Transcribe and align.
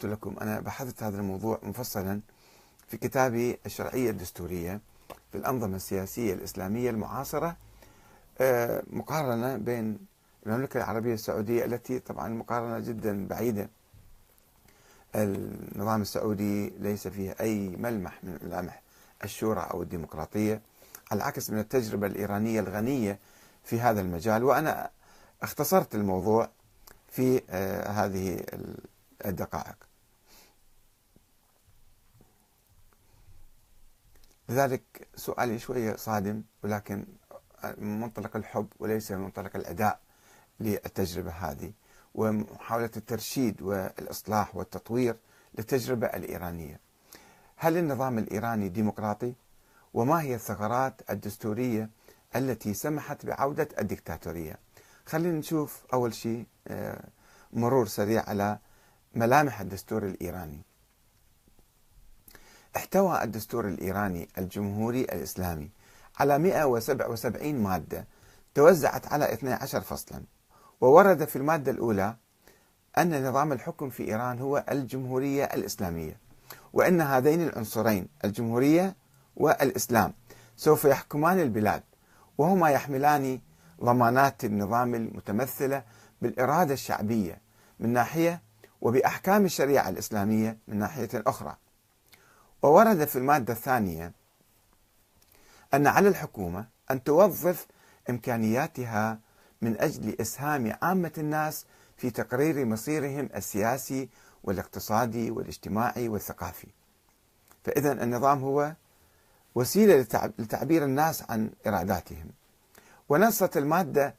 قلت 0.00 0.12
لكم 0.12 0.36
أنا 0.40 0.60
بحثت 0.60 1.02
هذا 1.02 1.18
الموضوع 1.18 1.58
مفصلا 1.62 2.20
في 2.88 2.96
كتابي 2.96 3.58
الشرعية 3.66 4.10
الدستورية 4.10 4.80
في 5.32 5.38
الأنظمة 5.38 5.76
السياسية 5.76 6.34
الإسلامية 6.34 6.90
المعاصرة 6.90 7.56
آه، 8.40 8.82
مقارنة 8.90 9.56
بين 9.56 9.98
المملكة 10.46 10.78
العربية 10.78 11.14
السعودية 11.14 11.64
التي 11.64 11.98
طبعا 11.98 12.28
مقارنة 12.28 12.78
جدا 12.78 13.26
بعيدة. 13.26 13.68
النظام 15.14 16.02
السعودي 16.02 16.70
ليس 16.70 17.08
فيه 17.08 17.36
أي 17.40 17.68
ملمح 17.68 18.24
من 18.24 18.38
ملامح 18.42 18.82
الشورى 19.24 19.68
أو 19.70 19.82
الديمقراطية 19.82 20.62
على 21.10 21.18
العكس 21.18 21.50
من 21.50 21.58
التجربة 21.58 22.06
الإيرانية 22.06 22.60
الغنية 22.60 23.18
في 23.64 23.80
هذا 23.80 24.00
المجال. 24.00 24.44
وأنا 24.44 24.90
اختصرت 25.42 25.94
الموضوع 25.94 26.50
في 27.08 27.42
آه، 27.50 27.88
هذه 27.88 28.44
الدقائق. 29.26 29.89
لذلك 34.50 35.08
سؤالي 35.14 35.58
شوية 35.58 35.96
صادم 35.96 36.42
ولكن 36.64 37.06
من 37.78 38.00
منطلق 38.00 38.36
الحب 38.36 38.66
وليس 38.78 39.12
من 39.12 39.18
منطلق 39.18 39.56
الأداء 39.56 40.00
للتجربة 40.60 41.30
هذه 41.30 41.72
ومحاولة 42.14 42.90
الترشيد 42.96 43.62
والإصلاح 43.62 44.56
والتطوير 44.56 45.16
للتجربة 45.58 46.06
الإيرانية 46.06 46.80
هل 47.56 47.76
النظام 47.76 48.18
الإيراني 48.18 48.68
ديمقراطي؟ 48.68 49.34
وما 49.94 50.22
هي 50.22 50.34
الثغرات 50.34 51.10
الدستورية 51.10 51.90
التي 52.36 52.74
سمحت 52.74 53.26
بعودة 53.26 53.68
الدكتاتورية؟ 53.78 54.58
خلينا 55.06 55.38
نشوف 55.38 55.84
أول 55.92 56.14
شيء 56.14 56.46
آه، 56.68 57.08
مرور 57.52 57.86
سريع 57.86 58.24
على 58.28 58.58
ملامح 59.14 59.60
الدستور 59.60 60.06
الإيراني 60.06 60.62
احتوى 62.76 63.22
الدستور 63.22 63.68
الإيراني 63.68 64.28
الجمهوري 64.38 65.00
الإسلامي 65.00 65.70
على 66.20 66.38
177 66.38 67.54
مادة 67.54 68.06
توزعت 68.54 69.12
على 69.12 69.32
12 69.32 69.80
فصلا. 69.80 70.22
وورد 70.80 71.24
في 71.24 71.36
المادة 71.36 71.72
الأولى 71.72 72.16
أن 72.98 73.28
نظام 73.28 73.52
الحكم 73.52 73.90
في 73.90 74.08
إيران 74.08 74.38
هو 74.38 74.64
الجمهورية 74.70 75.44
الإسلامية 75.44 76.16
وأن 76.72 77.00
هذين 77.00 77.42
العنصرين 77.42 78.08
الجمهورية 78.24 78.96
والإسلام 79.36 80.14
سوف 80.56 80.84
يحكمان 80.84 81.40
البلاد 81.40 81.82
وهما 82.38 82.70
يحملان 82.70 83.40
ضمانات 83.84 84.44
النظام 84.44 84.94
المتمثلة 84.94 85.84
بالإرادة 86.22 86.74
الشعبية 86.74 87.40
من 87.80 87.92
ناحية 87.92 88.42
وبأحكام 88.80 89.44
الشريعة 89.44 89.88
الإسلامية 89.88 90.58
من 90.68 90.78
ناحية 90.78 91.08
أخرى. 91.14 91.56
وورد 92.62 93.04
في 93.04 93.16
المادة 93.16 93.52
الثانية 93.52 94.12
أن 95.74 95.86
على 95.86 96.08
الحكومة 96.08 96.66
أن 96.90 97.04
توظف 97.04 97.66
إمكانياتها 98.10 99.18
من 99.62 99.80
أجل 99.80 100.16
إسهام 100.20 100.76
عامة 100.82 101.12
الناس 101.18 101.66
في 101.96 102.10
تقرير 102.10 102.64
مصيرهم 102.64 103.28
السياسي 103.36 104.08
والاقتصادي 104.44 105.30
والاجتماعي 105.30 106.08
والثقافي. 106.08 106.68
فإذا 107.64 107.92
النظام 107.92 108.38
هو 108.42 108.72
وسيلة 109.54 110.06
لتعبير 110.38 110.84
الناس 110.84 111.30
عن 111.30 111.50
إراداتهم. 111.66 112.30
ونصت 113.08 113.56
المادة 113.56 114.14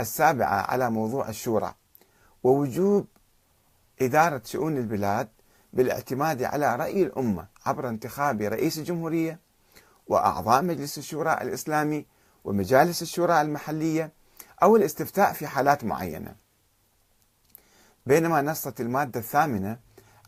السابعة 0.00 0.70
على 0.70 0.90
موضوع 0.90 1.28
الشورى 1.28 1.74
ووجوب 2.44 3.06
إدارة 4.02 4.42
شؤون 4.44 4.76
البلاد 4.76 5.28
بالاعتماد 5.74 6.42
على 6.42 6.76
رأي 6.76 7.02
الأمة 7.02 7.46
عبر 7.66 7.88
انتخاب 7.88 8.42
رئيس 8.42 8.78
الجمهورية 8.78 9.38
وأعضاء 10.06 10.62
مجلس 10.62 10.98
الشورى 10.98 11.38
الإسلامي 11.42 12.06
ومجالس 12.44 13.02
الشورى 13.02 13.40
المحلية 13.40 14.12
أو 14.62 14.76
الاستفتاء 14.76 15.32
في 15.32 15.46
حالات 15.46 15.84
معينة. 15.84 16.34
بينما 18.06 18.42
نصت 18.42 18.80
المادة 18.80 19.20
الثامنة 19.20 19.78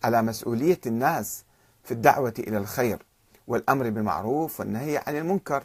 على 0.05 0.23
مسؤولية 0.23 0.81
الناس 0.87 1.45
في 1.85 1.93
الدعوة 1.93 2.35
إلى 2.39 2.59
الخير 2.59 3.07
والأمر 3.47 3.91
بالمعروف 3.91 4.61
والنهي 4.61 5.03
عن 5.07 5.17
المنكر 5.17 5.65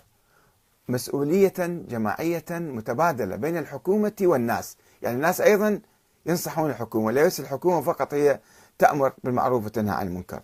مسؤولية 0.88 1.54
جماعية 1.90 2.46
متبادلة 2.50 3.36
بين 3.36 3.58
الحكومة 3.58 4.16
والناس. 4.22 4.78
يعني 5.02 5.16
الناس 5.16 5.42
أيضا 5.42 5.82
ينصحون 6.26 6.70
الحكومة 6.70 7.12
ليس 7.12 7.40
الحكومة 7.40 7.82
فقط 7.82 8.14
هي 8.14 8.40
تأمر 8.82 9.14
بالمعروف 9.24 9.66
وتنهى 9.66 9.96
عن 9.96 10.08
المنكر. 10.08 10.42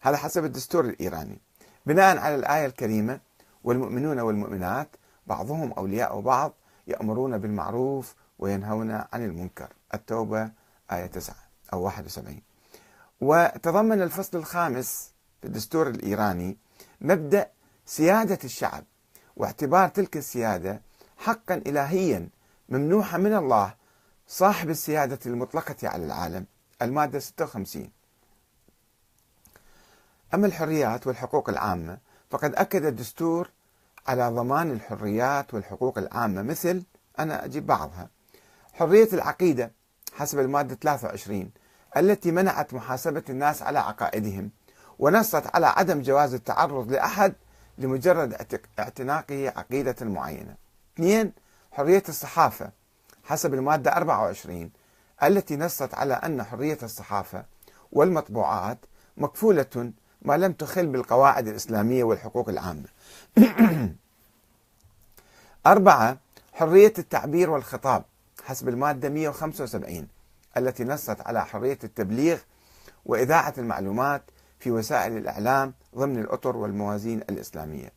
هذا 0.00 0.16
حسب 0.16 0.44
الدستور 0.44 0.84
الإيراني. 0.84 1.38
بناء 1.86 2.18
على 2.18 2.34
الآية 2.34 2.66
الكريمة 2.66 3.20
والمؤمنون 3.64 4.20
والمؤمنات 4.20 4.88
بعضهم 5.26 5.72
أولياء 5.72 6.20
بعض 6.20 6.52
يأمرون 6.86 7.38
بالمعروف 7.38 8.14
وينهون 8.38 8.90
عن 8.90 9.24
المنكر. 9.24 9.68
التوبة 9.94 10.50
آية 10.92 11.06
9 11.06 11.34
أو 11.72 11.82
71 11.82 12.42
وتضمن 13.20 14.02
الفصل 14.02 14.38
الخامس 14.38 15.12
في 15.40 15.46
الدستور 15.46 15.88
الإيراني 15.88 16.56
مبدأ 17.00 17.50
سيادة 17.86 18.38
الشعب 18.44 18.84
واعتبار 19.36 19.88
تلك 19.88 20.16
السيادة 20.16 20.80
حقا 21.18 21.54
إلهيا 21.54 22.28
ممنوحا 22.68 23.18
من 23.18 23.34
الله 23.34 23.74
صاحب 24.28 24.70
السيادة 24.70 25.18
المطلقة 25.26 25.88
على 25.88 26.04
العالم. 26.04 26.46
المادة 26.84 27.18
56 27.18 27.90
أما 30.34 30.46
الحريات 30.46 31.06
والحقوق 31.06 31.48
العامة 31.48 31.98
فقد 32.30 32.54
أكد 32.54 32.84
الدستور 32.84 33.50
على 34.06 34.28
ضمان 34.28 34.70
الحريات 34.70 35.54
والحقوق 35.54 35.98
العامة 35.98 36.42
مثل 36.42 36.82
أنا 37.18 37.44
أجيب 37.44 37.66
بعضها. 37.66 38.08
حرية 38.72 39.08
العقيدة 39.12 39.72
حسب 40.12 40.38
المادة 40.40 40.74
23 40.74 41.50
التي 41.96 42.30
منعت 42.30 42.74
محاسبة 42.74 43.22
الناس 43.30 43.62
على 43.62 43.78
عقائدهم 43.78 44.50
ونصت 44.98 45.54
على 45.54 45.66
عدم 45.66 46.02
جواز 46.02 46.34
التعرض 46.34 46.92
لأحد 46.92 47.34
لمجرد 47.78 48.58
اعتناقه 48.78 49.48
عقيدة 49.56 49.96
معينة. 50.00 50.54
اثنين 50.94 51.32
حرية 51.72 52.02
الصحافة 52.08 52.70
حسب 53.24 53.54
المادة 53.54 53.96
24 53.96 54.70
التي 55.22 55.56
نصت 55.56 55.94
على 55.94 56.14
أن 56.14 56.42
حرية 56.42 56.78
الصحافة 56.82 57.44
والمطبوعات 57.92 58.78
مكفولة 59.16 59.92
ما 60.22 60.36
لم 60.36 60.52
تخل 60.52 60.86
بالقواعد 60.86 61.48
الإسلامية 61.48 62.04
والحقوق 62.04 62.48
العامة. 62.48 62.88
أربعة 65.66 66.18
حرية 66.52 66.92
التعبير 66.98 67.50
والخطاب 67.50 68.04
حسب 68.44 68.68
المادة 68.68 69.08
175 69.08 70.08
التي 70.56 70.84
نصت 70.84 71.20
على 71.20 71.46
حرية 71.46 71.78
التبليغ 71.84 72.38
وإذاعة 73.06 73.54
المعلومات 73.58 74.22
في 74.58 74.70
وسائل 74.70 75.16
الإعلام 75.16 75.74
ضمن 75.96 76.18
الأطر 76.18 76.56
والموازين 76.56 77.18
الإسلامية. 77.18 77.92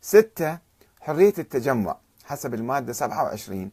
ستة 0.00 0.58
حرية 1.00 1.34
التجمع 1.38 1.96
حسب 2.24 2.54
المادة 2.54 2.92
27 2.92 3.70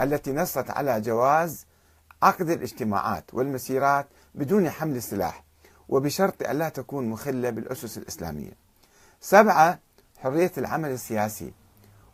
التي 0.00 0.32
نصت 0.32 0.70
على 0.70 1.00
جواز 1.00 1.66
عقد 2.22 2.50
الاجتماعات 2.50 3.34
والمسيرات 3.34 4.06
بدون 4.34 4.70
حمل 4.70 4.96
السلاح 4.96 5.44
وبشرط 5.88 6.42
أن 6.42 6.58
لا 6.58 6.68
تكون 6.68 7.08
مخلة 7.08 7.50
بالأسس 7.50 7.98
الإسلامية. 7.98 8.52
سبعة 9.20 9.78
حرية 10.18 10.52
العمل 10.58 10.90
السياسي 10.90 11.52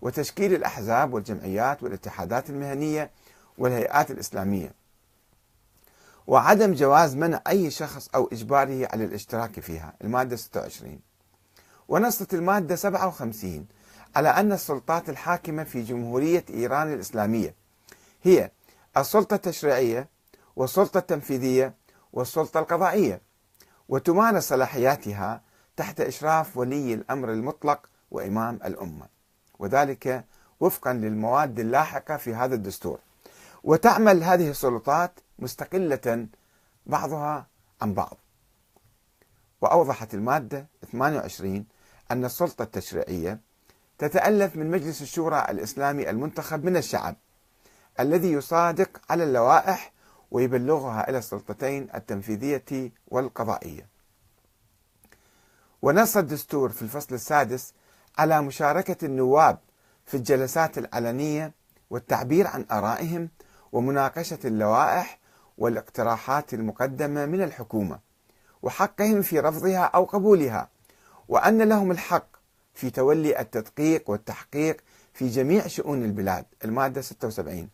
وتشكيل 0.02 0.54
الأحزاب 0.54 1.14
والجمعيات 1.14 1.82
والاتحادات 1.82 2.50
المهنية 2.50 3.10
والهيئات 3.58 4.10
الإسلامية. 4.10 4.72
وعدم 6.26 6.74
جواز 6.74 7.16
منع 7.16 7.40
أي 7.48 7.70
شخص 7.70 8.08
أو 8.14 8.28
إجباره 8.32 8.88
على 8.92 9.04
الاشتراك 9.04 9.60
فيها 9.60 9.92
المادة 10.04 10.36
26 10.36 11.00
ونصت 11.88 12.34
المادة 12.34 12.76
57 12.76 13.66
على 14.16 14.28
أن 14.28 14.52
السلطات 14.52 15.08
الحاكمة 15.08 15.64
في 15.64 15.82
جمهورية 15.82 16.44
إيران 16.50 16.92
الإسلامية 16.92 17.54
هي 18.22 18.50
السلطة 19.00 19.34
التشريعية 19.34 20.08
والسلطة 20.56 20.98
التنفيذية 20.98 21.74
والسلطة 22.12 22.60
القضائية 22.60 23.20
وتمارس 23.88 24.48
صلاحياتها 24.48 25.42
تحت 25.76 26.00
إشراف 26.00 26.56
ولي 26.56 26.94
الأمر 26.94 27.32
المطلق 27.32 27.88
وإمام 28.10 28.60
الأمة 28.64 29.06
وذلك 29.58 30.24
وفقا 30.60 30.92
للمواد 30.92 31.58
اللاحقة 31.58 32.16
في 32.16 32.34
هذا 32.34 32.54
الدستور. 32.54 32.98
وتعمل 33.64 34.22
هذه 34.22 34.50
السلطات 34.50 35.20
مستقلة 35.38 36.26
بعضها 36.86 37.46
عن 37.82 37.94
بعض. 37.94 38.16
وأوضحت 39.60 40.14
المادة 40.14 40.66
28 40.92 41.66
أن 42.10 42.24
السلطة 42.24 42.62
التشريعية 42.62 43.40
تتألف 43.98 44.56
من 44.56 44.70
مجلس 44.70 45.02
الشورى 45.02 45.46
الإسلامي 45.50 46.10
المنتخب 46.10 46.64
من 46.64 46.76
الشعب. 46.76 47.16
الذي 48.00 48.32
يصادق 48.32 49.00
على 49.10 49.24
اللوائح 49.24 49.92
ويبلغها 50.30 51.10
إلى 51.10 51.18
السلطتين 51.18 51.88
التنفيذية 51.94 52.92
والقضائية. 53.08 53.88
ونص 55.82 56.16
الدستور 56.16 56.68
في 56.68 56.82
الفصل 56.82 57.14
السادس 57.14 57.74
على 58.18 58.42
مشاركة 58.42 59.04
النواب 59.04 59.58
في 60.06 60.16
الجلسات 60.16 60.78
العلنية 60.78 61.52
والتعبير 61.90 62.46
عن 62.46 62.66
آرائهم 62.70 63.28
ومناقشة 63.72 64.38
اللوائح 64.44 65.18
والاقتراحات 65.58 66.54
المقدمة 66.54 67.26
من 67.26 67.42
الحكومة 67.42 67.98
وحقهم 68.62 69.22
في 69.22 69.40
رفضها 69.40 69.84
أو 69.84 70.04
قبولها 70.04 70.68
وأن 71.28 71.62
لهم 71.62 71.90
الحق 71.90 72.26
في 72.74 72.90
تولي 72.90 73.40
التدقيق 73.40 74.10
والتحقيق 74.10 74.76
في 75.14 75.28
جميع 75.28 75.66
شؤون 75.66 76.04
البلاد. 76.04 76.44
المادة 76.64 77.00
76 77.00 77.68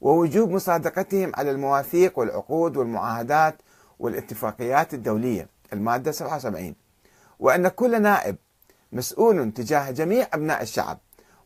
ووجوب 0.00 0.50
مصادقتهم 0.50 1.32
على 1.34 1.50
المواثيق 1.50 2.18
والعقود 2.18 2.76
والمعاهدات 2.76 3.56
والاتفاقيات 3.98 4.94
الدولية. 4.94 5.48
المادة 5.72 6.12
77 6.12 6.74
وأن 7.38 7.68
كل 7.68 8.02
نائب 8.02 8.36
مسؤول 8.92 9.52
تجاه 9.52 9.90
جميع 9.90 10.26
أبناء 10.34 10.62
الشعب 10.62 10.98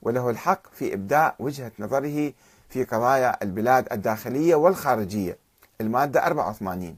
وله 0.03 0.31
الحق 0.31 0.63
في 0.73 0.95
إبداء 0.95 1.35
وجهة 1.39 1.73
نظره 1.79 2.33
في 2.69 2.85
قضايا 2.85 3.43
البلاد 3.43 3.93
الداخلية 3.93 4.55
والخارجية. 4.55 5.39
المادة 5.81 6.27
84 6.27 6.97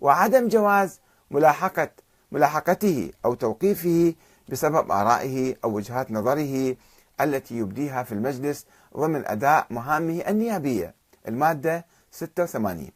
وعدم 0.00 0.48
جواز 0.48 1.00
ملاحقة 1.30 1.90
ملاحقته 2.32 3.10
أو 3.24 3.34
توقيفه 3.34 4.14
بسبب 4.48 4.90
آرائه 4.90 5.56
أو 5.64 5.70
وجهات 5.76 6.10
نظره 6.10 6.76
التي 7.20 7.58
يبديها 7.58 8.02
في 8.02 8.12
المجلس 8.12 8.66
ضمن 8.96 9.26
أداء 9.26 9.66
مهامه 9.70 10.20
النيابية 10.28 10.94
المادة 11.28 11.86
86 12.10 12.90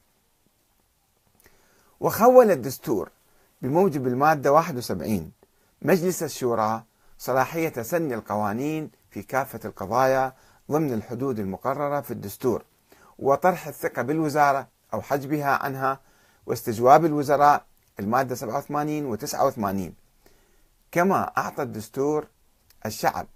وخول 2.01 2.51
الدستور 2.51 3.11
بموجب 3.63 4.07
المادة 4.07 4.53
71 4.53 5.33
مجلس 5.83 6.23
الشورى 6.23 6.83
صلاحية 7.19 7.83
سن 7.83 8.13
القوانين 8.13 8.91
في 9.11 9.23
كافة 9.23 9.61
القضايا 9.65 10.33
ضمن 10.71 10.93
الحدود 10.93 11.39
المقررة 11.39 12.01
في 12.01 12.11
الدستور 12.11 12.65
وطرح 13.19 13.67
الثقة 13.67 14.03
بالوزارة 14.03 14.69
أو 14.95 15.03
حجبها 15.03 15.51
عنها 15.51 16.01
واستجواب 16.47 17.05
الوزراء 17.05 17.65
المادة 18.01 18.35
87 18.35 19.05
و 19.07 19.15
89 19.15 19.93
كما 20.93 21.33
أعطى 21.39 21.63
الدستور 21.63 22.27
الشعب 22.87 23.27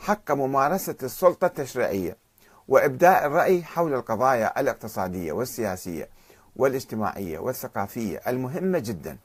حق 0.00 0.30
ممارسة 0.32 0.96
السلطة 1.02 1.46
التشريعية 1.46 2.16
وإبداء 2.68 3.26
الرأي 3.26 3.62
حول 3.62 3.94
القضايا 3.94 4.60
الاقتصادية 4.60 5.32
والسياسية 5.32 6.08
والاجتماعية 6.56 7.38
والثقافية 7.38 8.20
المهمة 8.26 8.78
جدا 8.78 9.18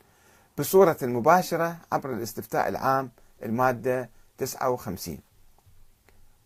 بصورة 0.57 0.97
مباشرة 1.01 1.77
عبر 1.91 2.13
الاستفتاء 2.13 2.67
العام 2.67 3.09
المادة 3.43 4.09
59 4.37 5.17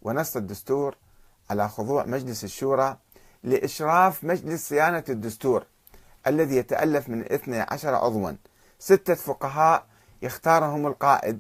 ونص 0.01 0.35
الدستور 0.35 0.95
على 1.49 1.69
خضوع 1.69 2.05
مجلس 2.05 2.43
الشورى 2.43 2.97
لإشراف 3.43 4.23
مجلس 4.23 4.69
صيانة 4.69 5.03
الدستور 5.09 5.65
الذي 6.27 6.55
يتألف 6.55 7.09
من 7.09 7.21
12 7.21 7.95
عضوا. 7.95 8.31
ستة 8.79 9.13
فقهاء 9.13 9.85
يختارهم 10.21 10.87
القائد 10.87 11.39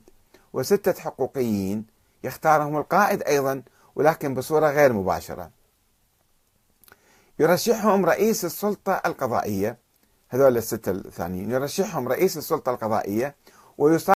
وستة 0.53 1.01
حقوقيين 1.01 1.98
يختارهم 2.23 2.77
القائد 2.77 3.23
أيضا 3.23 3.63
ولكن 3.95 4.33
بصورة 4.33 4.67
غير 4.67 4.93
مباشرة. 4.93 5.51
يرشحهم 7.39 8.05
رئيس 8.05 8.45
السلطة 8.45 9.01
القضائية 9.05 9.77
هذول 10.29 10.57
الستة 10.57 10.91
الثانيين 10.91 11.51
يرشحهم 11.51 12.07
رئيس 12.07 12.37
السلطة 12.37 12.69
القضائية 12.69 13.35
ويصادق 13.77 14.07